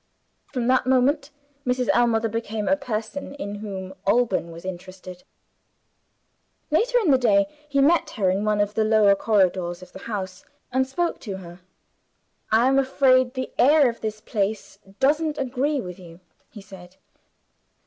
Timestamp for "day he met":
7.19-8.09